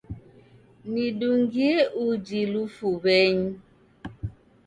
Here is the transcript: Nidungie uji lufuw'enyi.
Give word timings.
Nidungie 0.91 1.71
uji 2.05 2.41
lufuw'enyi. 2.51 3.49